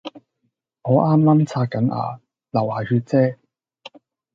[0.81, 2.19] 我啱啱刷緊牙，
[2.53, 3.37] 流牙血啫